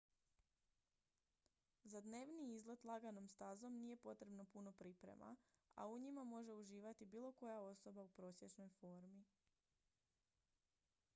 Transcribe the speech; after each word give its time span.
za 1.91 1.99
dnevni 2.05 2.45
izlet 2.55 2.83
laganom 2.89 3.27
stazom 3.29 3.73
nije 3.77 3.97
potrebno 3.97 4.45
puno 4.45 4.71
priprema 4.71 5.35
a 5.75 5.87
u 5.87 5.99
njima 5.99 6.23
može 6.23 6.53
uživati 6.53 7.05
bilo 7.05 7.31
koja 7.31 7.59
osoba 7.61 8.01
u 8.03 8.09
prosječnoj 8.09 8.69
formi 8.79 9.23